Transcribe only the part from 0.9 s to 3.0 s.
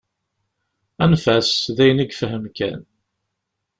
Anef-as, d ayen i yefhem kan.